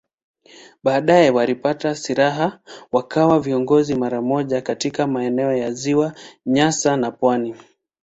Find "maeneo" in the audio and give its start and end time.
5.07-5.53